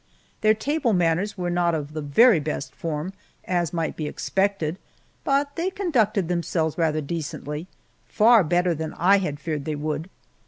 [0.41, 3.13] Their table manners were not of the very best form,
[3.45, 4.79] as might be expected,
[5.23, 7.67] but they conducted themselves rather decently
[8.07, 10.09] far better than I had feared they would.